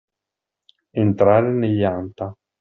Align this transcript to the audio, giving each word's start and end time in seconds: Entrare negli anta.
Entrare 0.95 1.51
negli 1.51 1.83
anta. 1.83 2.33